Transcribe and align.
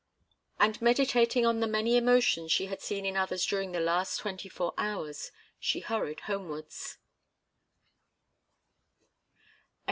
And 0.59 0.81
meditating 0.81 1.45
on 1.45 1.59
the 1.59 1.67
many 1.67 1.95
emotions 1.95 2.51
she 2.51 2.65
had 2.65 2.81
seen 2.81 3.05
in 3.05 3.15
others 3.15 3.45
during 3.45 3.71
the 3.71 3.79
last 3.79 4.17
twenty 4.17 4.49
four 4.49 4.73
hours, 4.75 5.31
she 5.59 5.81
hurried 5.81 6.21
homewards. 6.21 6.97